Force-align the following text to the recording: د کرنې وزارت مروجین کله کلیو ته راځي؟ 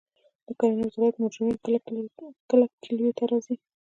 د 0.47 0.49
کرنې 0.59 0.83
وزارت 0.87 1.15
مروجین 1.21 1.49
کله 2.49 2.65
کلیو 2.83 3.15
ته 3.17 3.23
راځي؟ 3.29 3.55